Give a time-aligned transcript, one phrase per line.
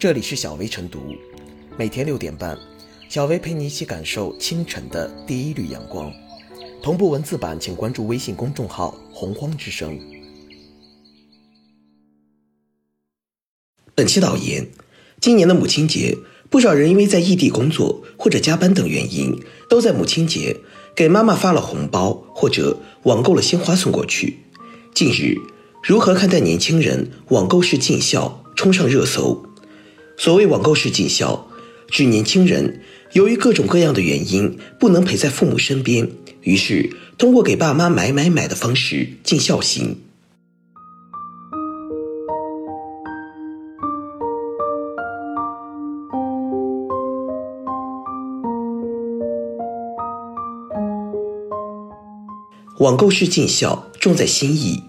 [0.00, 1.14] 这里是小薇晨读，
[1.76, 2.58] 每天六点半，
[3.10, 6.10] 小薇陪你一起感受清晨的第一缕阳光。
[6.82, 10.00] 同步文字版，请关注微信公众号“洪荒之声”。
[13.94, 14.66] 本期导言：
[15.20, 16.16] 今年的母亲节，
[16.48, 19.38] 不少人因为在异地工作或者加班等原因，
[19.68, 20.56] 都在母亲节
[20.96, 24.38] 给妈妈发了红包，或者网购了鲜花送过去。
[24.94, 25.36] 近日，
[25.84, 29.44] 如何看待年轻人网购式尽孝冲上热搜？
[30.22, 31.48] 所谓网购式尽孝，
[31.88, 32.82] 指年轻人
[33.14, 36.10] 由于各种各样的原因不能陪在父母身边，
[36.42, 39.96] 于是通过给爸妈买买买的方式尽孝心。
[52.76, 54.82] 网购式尽孝重在心意。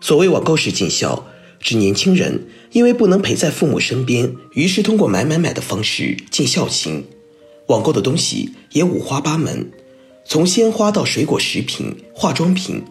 [0.00, 1.26] 所谓网购式尽孝。
[1.66, 7.04] 指年轻人因为不能陪在父母身边，于是通过买买买的方式尽孝心。
[7.66, 9.68] 网购的东西也五花八门，
[10.24, 12.84] 从鲜花到水果、食品、化妆品，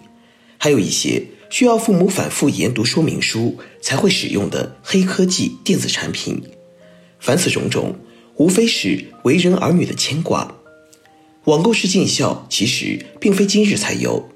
[0.58, 6.44] 还有一些需要父母反复研读说明书才会使用的黑科技电子产品。
[7.22, 7.96] 凡此种种，
[8.36, 10.54] 无非是为人儿女的牵挂。
[11.46, 14.28] 网购式尽孝其实并非今日才有，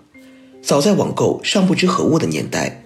[0.61, 2.78] 早在网购尚不知何物的年代。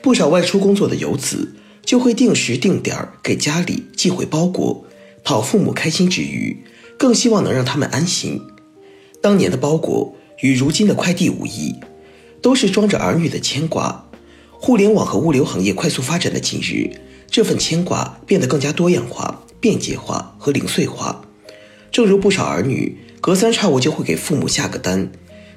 [0.00, 1.54] 不少外出工作的游子
[1.84, 4.84] 就会定时定点给家里寄回包裹，
[5.24, 6.64] 讨父母开心之余，
[6.98, 8.40] 更希望能让他们安心。
[9.20, 11.74] 当年的包裹与如今的快递无异，
[12.40, 14.04] 都是装着儿女的牵挂。
[14.60, 16.90] 互联网和物流行业快速发展的今日，
[17.30, 21.22] 这份牵挂变得更加多样化、便捷化和零碎化。
[21.90, 25.10] 正如不少儿女隔三差五就会给父母下个单：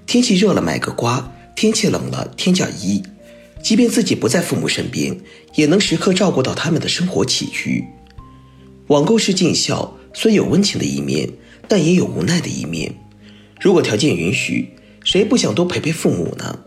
[0.06, 3.03] 天气热了买个瓜，天气冷了添件衣。
[3.62, 5.20] 即便自己不在父母身边，
[5.56, 7.86] 也能时刻照顾到他们的生活起居。
[8.88, 11.30] 网购式尽孝虽有温情的一面，
[11.68, 12.94] 但也有无奈的一面。
[13.59, 14.69] 如果条件允许，
[15.03, 16.59] 谁不想多陪陪父母呢？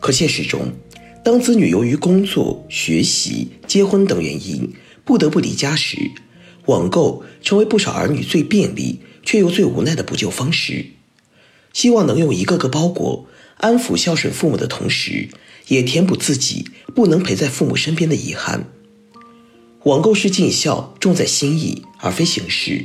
[0.00, 0.72] 可现实中，
[1.24, 4.72] 当子女由于工作、学习、结婚等原因
[5.04, 5.98] 不得不离家时，
[6.66, 10.86] 网购成为不少儿女最便利却又最无奈的补救方式。
[11.72, 13.26] 希望能用一个个包裹
[13.58, 15.28] 安抚孝顺父母的同时。
[15.68, 18.66] 也填补自己不能陪在父母身边的遗憾。
[19.84, 22.84] 网购式尽孝重在心意而非形式。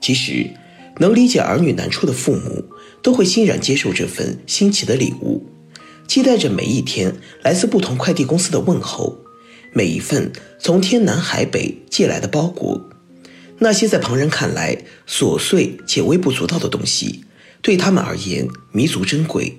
[0.00, 0.50] 其实，
[0.98, 2.64] 能理解儿女难处的父母
[3.00, 5.46] 都会欣然接受这份新奇的礼物，
[6.08, 9.16] 期待着每一天来自不同快递公司的问候，
[9.72, 12.90] 每一份从天南海北寄来的包裹。
[13.60, 14.76] 那些在旁人看来
[15.06, 17.24] 琐碎且微不足道的东西，
[17.62, 19.56] 对他们而言弥足珍贵，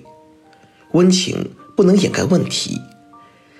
[0.92, 1.50] 温情。
[1.76, 2.80] 不能掩盖问题，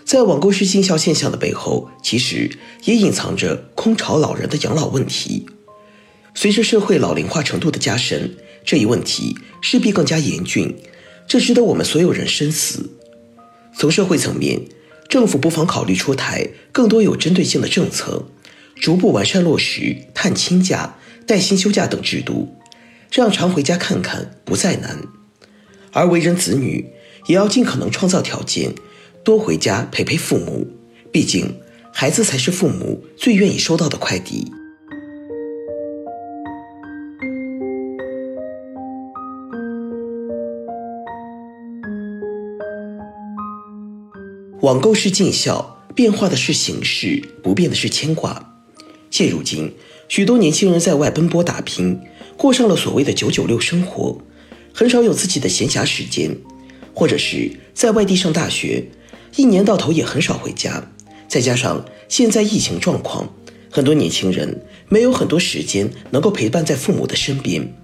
[0.04, 2.50] 在网购式尽孝现象的背后，其实
[2.84, 5.46] 也隐藏着空巢老人的养老问题。
[6.34, 10.76] 随着社会老龄化程度的加深，这一问题势必更加严峻，
[11.26, 12.90] 这值得我们所有人深思。
[13.76, 14.60] 从社会层面，
[15.08, 18.26] 政府不妨考虑出台更多有针对性的政策，
[18.76, 20.96] 逐步完善落实探亲假、
[21.26, 22.56] 带薪休假等制度，
[23.10, 25.02] 让常回家看看不再难。
[25.92, 26.84] 而为人子女，
[27.26, 28.74] 也要尽可能创造条件，
[29.22, 30.66] 多回家陪陪父母。
[31.10, 31.54] 毕竟，
[31.92, 34.50] 孩子才是父母最愿意收到的快递。
[44.60, 48.54] 网购是尽孝，变化的是形式，不变的是牵挂。
[49.10, 49.72] 现如今，
[50.08, 52.00] 许多年轻人在外奔波打拼，
[52.36, 54.18] 过上了所谓的“九九六”生活，
[54.72, 56.36] 很少有自己的闲暇时间。
[56.94, 58.84] 或者是在外地上大学，
[59.36, 60.90] 一年到头也很少回家。
[61.26, 63.34] 再加上现在疫情状况，
[63.70, 67.74] 很多年轻人没有很多时间能够陪伴在父母的身边。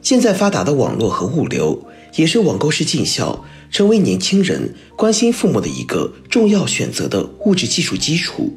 [0.00, 8.56] 现在发达的网络和物流，也是网购式尽孝成为年轻人关心父母的一个重要选择的物质技术基础。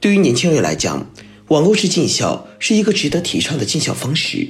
[0.00, 1.08] 对于年轻人来讲，
[1.48, 4.48] 网购式尽孝是一个值得提倡的尽孝方式。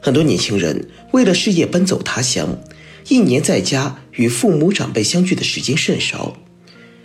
[0.00, 2.58] 很多年轻人为了事业奔走他乡。
[3.08, 6.36] 一年在家与父母长辈相聚的时间甚少，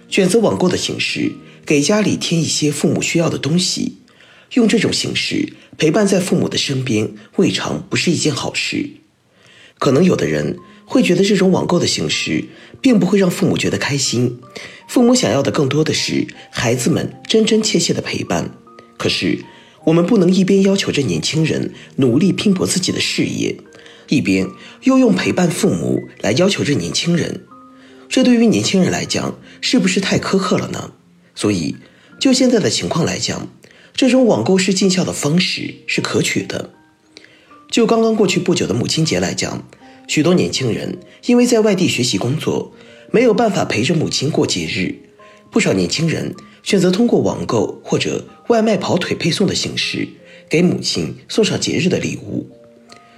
[0.09, 1.31] 选择网购的形式
[1.65, 3.99] 给家里添一些父母需要的东西，
[4.55, 8.89] 用这种形式陪伴在父母的身边，未尝不是一件好事。
[9.79, 12.43] 可能有的人会觉得这种网购的形式
[12.81, 14.39] 并不会让父母觉得开心，
[14.89, 18.51] 父母想要的更多的是孩子们真真切切的陪伴。
[18.97, 19.39] 可是，
[19.85, 23.55] 我们不能一边要求着年轻人努力拼搏自己的事业。
[24.09, 24.47] 一边
[24.83, 27.41] 又用陪伴父母来要求着年轻人，
[28.09, 30.91] 这对于年轻人来讲是不是太苛刻了呢？
[31.35, 31.75] 所以，
[32.19, 33.47] 就现在的情况来讲，
[33.93, 36.71] 这种网购式尽孝的方式是可取的。
[37.71, 39.67] 就刚刚过去不久的母亲节来讲，
[40.07, 42.71] 许多年轻人因为在外地学习工作，
[43.11, 44.95] 没有办法陪着母亲过节日，
[45.49, 50.07] 不少年轻人选择通过网购或者外卖跑腿配送的形式，
[50.47, 52.47] 给母亲送上节日的礼物。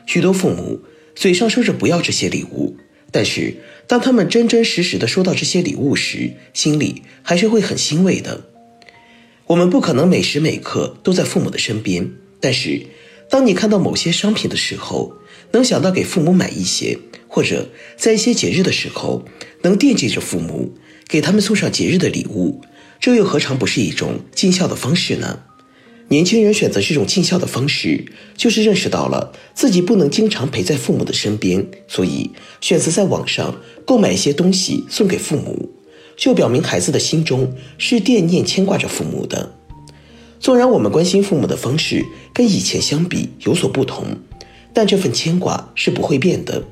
[0.06, 0.81] 许多父母
[1.16, 2.78] 嘴上说着不要这些礼物，
[3.12, 3.56] 但是
[3.88, 8.46] 当他们真真实实的收到这些礼物时，心里还是会很欣慰的。
[9.48, 12.88] 我们不可能每时每刻都在父母的身边，但是。
[13.28, 15.18] 当你看到某些商品的时候，
[15.52, 19.25] 能想到给父母买一些，或者在一些节日的时候
[19.63, 20.75] 能惦记着父母，
[21.08, 22.62] 给他们送上节日的礼物，
[23.00, 25.40] 这又何尝不是一种尽孝的方式呢？
[26.07, 28.06] 年轻人选择这种尽孝的方式，
[28.38, 32.30] 就是认识到了自己不能经常陪在父母的身边，所以
[32.62, 33.56] 选择在网上
[33.86, 35.72] 购买一些东西送给父母，
[36.16, 39.56] 就表明孩子的心中是惦念牵挂着父母的。
[40.40, 44.06] 纵然我们关心父母的方式跟以前相比有所不同，
[44.74, 46.63] 但这份牵挂是不会变的。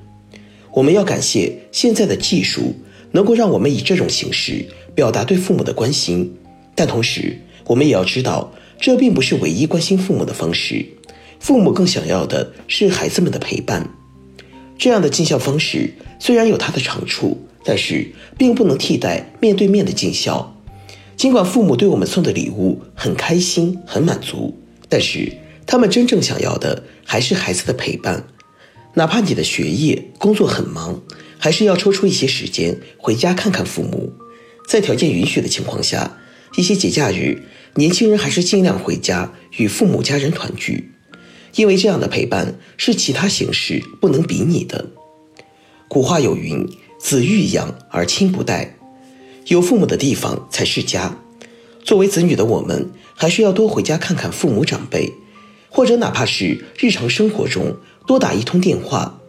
[0.74, 2.76] 我们要感谢现在的技术
[3.12, 6.36] 能够让我们以这种形式表达对父母的关心，
[6.76, 8.54] 但同时我们也要知道，
[8.84, 10.86] 这并不是唯一关心父母的方式。
[11.40, 13.90] 父母更想要的是孩子们的陪伴。
[14.78, 20.54] 这样的尽孝方式虽然有它的长处，但是并不能替代面对面的尽孝。
[21.16, 24.54] 尽管父母对我们送的礼物很开心、很满足，
[24.90, 25.32] 但是
[25.66, 28.28] 他们真正想要的还是孩子的陪伴。
[28.96, 31.02] 哪怕你的学业、工作很忙，
[31.38, 34.12] 还是要抽出一些时间回家看看父母。
[34.68, 36.18] 在条件允许的情况下，
[36.56, 37.42] 一些节假日，
[37.76, 40.92] 年轻人还是尽量回家与父母家人团聚，
[41.56, 44.88] 因为这样的陪伴是其他形式不能比拟的。
[45.88, 46.68] 古话有云
[47.00, 48.76] ：“子欲养而亲不待。”
[49.48, 51.18] 有父母的地方才是家。
[51.84, 55.12] 作为子女的我们，还是要多回家看看父母长辈，
[55.70, 57.76] 或者哪怕是日常生活中
[58.08, 59.20] 多打一通电话，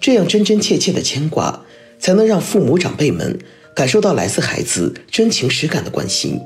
[0.00, 1.64] 这样真真切切的牵挂，
[1.98, 3.38] 才能让父母长辈们
[3.74, 6.38] 感受到来自孩子真情实感的关心。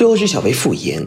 [0.00, 1.06] 最后是小薇复言。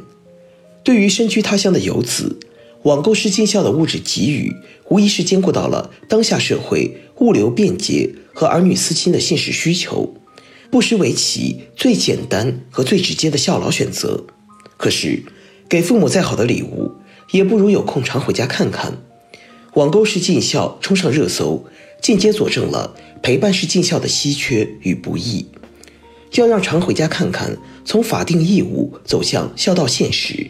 [0.84, 2.38] 对于身居他乡的游子，
[2.84, 4.56] 网购式尽孝的物质给予，
[4.88, 10.13] 无疑是兼顾到了当下社会物流便捷和儿女思亲的现实需求，
[10.69, 14.25] 不失为其最简单和最直接的孝劳选择。
[14.78, 15.24] 可是，
[15.68, 16.92] 给父母再好的礼物，
[17.31, 19.00] 也不如有空常回家看看。
[19.74, 21.66] 网购式尽孝冲上热搜，
[22.00, 25.48] 间接佐证了陪伴式尽孝的稀缺与不易。
[26.41, 30.47] 要让常回家看看从法定义务走向孝道现实。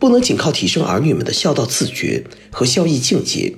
[0.00, 3.54] 不能仅靠提升儿女们的孝道自觉和孝义境界，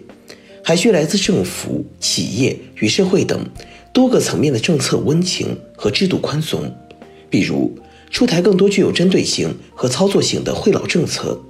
[0.62, 3.44] 还需来自政府、企业与社会等
[3.92, 6.72] 多个层面的政策温情和制度宽松。
[7.28, 7.76] 比如，
[8.10, 11.40] 出台更多具有针对性和操作性的惠老政策，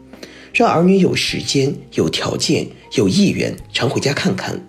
[0.54, 4.66] 让儿女有时间、有条件、有意愿常回家看看。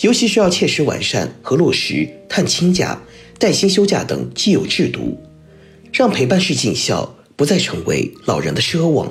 [0.00, 3.02] 尤其是要切实完善和落实探亲假、
[3.40, 5.18] 带薪休假等既有制度，
[5.90, 9.10] 让陪伴式尽孝不再成为老人的奢望。